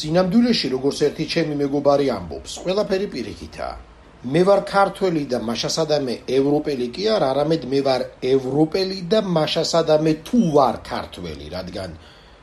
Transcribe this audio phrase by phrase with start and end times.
[0.00, 3.76] სინამდვილეში როგორც ერთი ჩემი მეგობარი ამბობს, ყველაფერი პირიქითაა.
[4.20, 10.40] მე ვარ ქართველი და მაშასადამე ევროპელი კი არ, არამედ მე ვარ ევროპელი და მაშასადამე თუ
[10.56, 11.90] ვარ ქართველი, რადგან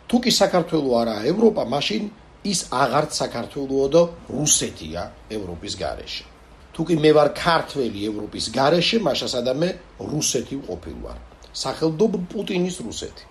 [0.09, 2.03] თუ კი საქართველო არაა ევროპა, მაშინ
[2.51, 4.01] ის აღარც საქართველოა და
[4.37, 5.03] რუსეთია
[5.37, 6.25] ევროპის გარეშე.
[6.73, 9.69] თუ კი მე ვარ ქართველი ევროპის გარეშე, მაშასადამე
[10.11, 11.17] რუსეთი ყოფილვარ.
[11.63, 13.23] სახელდობ პუტინის რუსეთი.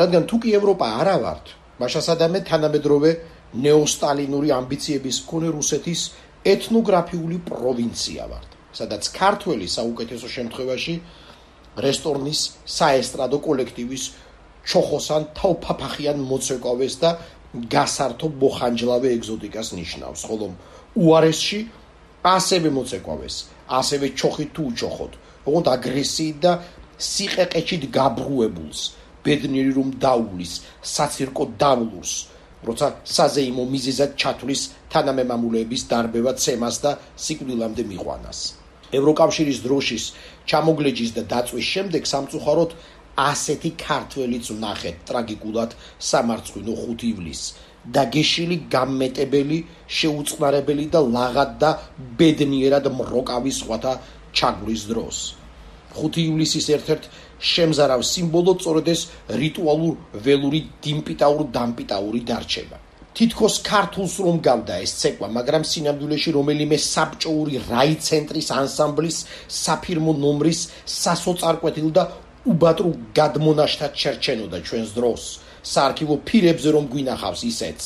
[0.00, 1.46] რადგან თუ კი ევროპა არა ვართ,
[1.80, 3.10] მაშასადამე თანამედროვე
[3.54, 6.00] ნეოსტალინური ამბიციების მქონე რუსეთის
[6.46, 10.94] ეთნოგრაფიული პროვინცია ვართ, სადაც ქართველი საუკეთესო შემთხვევაში
[11.84, 12.40] რესტორნის
[12.78, 14.04] საესტრადო კოლექტივის
[14.70, 17.10] ჩოხოსან თავფაფახიან მოცეკავეს და
[17.74, 20.46] გასართო ბოხანჯლავე ეგზოტიკას ნიშნავს, ხოლო
[20.94, 21.60] უარესში
[22.22, 23.36] ასევე მოცეკავეს,
[23.66, 25.12] ასევე ჩოხი თუ უჩოხოთ,
[25.48, 26.52] ოღონდ აგრესიით და
[27.00, 28.80] სიყეყეჩით გაბრუებულს,
[29.24, 30.52] ბედნიერი რომ დაულის,
[30.94, 32.12] საცირკო დავლურს,
[32.68, 36.92] როცა საზეიმო მიზეზად ჩათვლის თანამემამულეების დარბევა ცემას და
[37.24, 38.38] სიკვდილამდე მიყვანას.
[38.98, 40.04] ევროკავშირის დროშის
[40.50, 42.70] ჩამოგლეჯის და დაწვის შემდეგ სამწუხაროდ
[43.30, 45.70] ასეთი ქართველიც ვნახეთ ტრაგიკულად
[46.10, 47.46] სამარცხვინო 5 ივლისს
[47.96, 49.58] დაგეშილი გამეტებელი
[49.98, 51.70] შეუწყნარებელი და ლაღად და
[52.20, 53.92] ბედნიერად მროკავი სხვათა
[54.36, 55.39] ჩაგვრის დროს
[55.96, 57.08] 5 ივლისის ერთ-ერთ
[57.52, 59.02] შემზარავ სიმბოლო სწორედ ეს
[59.42, 62.76] რიტუალურ ველური დიმპიტაურ დამპიტაური დარჩება.
[63.16, 69.16] თითქოს ქართულს რომ გავდა ეს ცეკვა, მაგრამ სინამდვილეში რომელიმე საბჭოური რაიცენტრის ანსამბლის
[69.64, 70.60] საფირმო ნომრის
[71.00, 72.04] სასოწარკვეთილ და
[72.52, 75.22] უბატრუ გადმონაშთად ჩერჩენოდა ჩვენს დროს.
[75.72, 77.80] საარქივო ფირებზე რომ გვინახავს ისეც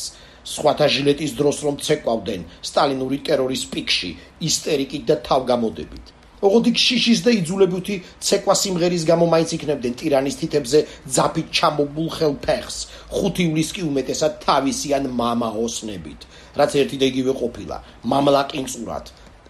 [0.44, 4.10] სხვათა ჟილეტის დროს რომ ცეკვავდნენ სტალინური ტერორის პიკში
[4.48, 6.04] ისტერიკით და თავგამოდებით.
[6.44, 7.94] ოღონდ იქ შიშის და იძულებითი
[8.28, 10.78] ცეკვა სიმღერის გამო მაინც იქნებდნენ ტირანის თითებზე
[11.16, 12.76] ძაფით ჩამობულ ხელფეხს
[13.16, 16.20] ხუთი ივლისს კი უმეტესად თავისიან მამაოსნებით
[16.58, 17.76] რაც ერთი და იგივე ყოფილა.
[18.10, 19.04] მამლაკინწურად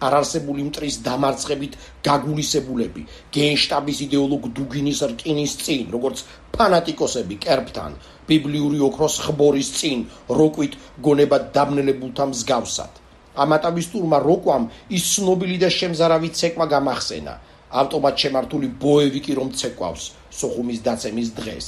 [0.05, 1.73] არარსებული მტრის დამარცხებით
[2.07, 3.03] გაგულისებულები.
[3.35, 6.17] გენშტაბის იდეოლოგ დუგინის რკინის წინ როგორც
[6.55, 7.91] ფანატიკოსები კერპთან
[8.29, 9.99] ბიბლიური ოქროს ხბორის წინ
[10.39, 10.73] როკვით
[11.05, 13.04] გონება დაბნელებულთა მსგავსად
[13.43, 14.63] ამატავისტურმა როკვამ
[14.97, 17.33] ის ცნობილი და შემზარავი ცეკვა გამახსენა.
[17.81, 20.03] ავტომატ შემართული ბოევიკი რომ ცეკვავს
[20.39, 21.67] სოხუმის დაცემის დღეს.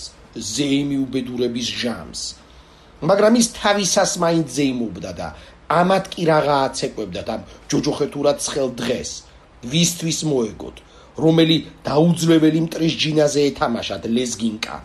[0.53, 2.21] ზეიმი უბედურების ჟამს.
[3.09, 5.27] მაგრამ ის თავისას მაინც ზეიმობდა და
[5.79, 7.35] ამათ კი რაღა აცეკვებდა და
[7.69, 9.11] ჯოჯოხეთურად ცხელ დღეს.
[9.71, 10.77] ვისთვის მოეგოთ
[11.23, 11.57] რომელი
[11.87, 14.77] დაუძლეველი მტრის ჯინაზე ეთამაშათ ლეზგინკა.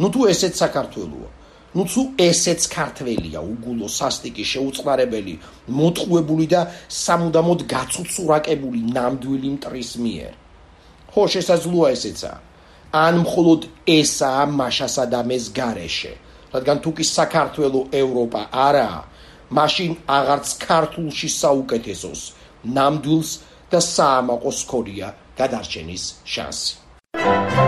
[0.00, 1.30] ნუ თუ ესეც საქართველოა
[1.76, 5.34] ნუ თუ ესეც ქართველია უგულო სასტიკი შეუწყნარებელი
[5.78, 6.60] მოტყუებული და
[7.04, 10.32] სამუდამოდ გაცუცურაკებული ნამდვილი მტრის მიერ
[11.12, 12.32] ხო შესაძლოა ესეცა
[13.04, 13.60] ან მხოლოდ
[13.98, 16.12] ესაა მაშასა და მეს გარეშე
[16.54, 19.00] რადგან თუ კი საქართველო ევროპა არაა
[19.58, 22.22] მაშინ აღარც ქართულში საუკეთესოს
[22.76, 23.30] ნამდვილს
[23.70, 27.65] და საამაყოს ქორია გადარჩენის შანსი